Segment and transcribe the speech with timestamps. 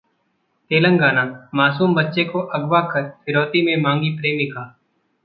[0.71, 4.65] तेलंगानाः मासूम बच्चे को अगवा कर फिरौती में मांगी प्रेमिका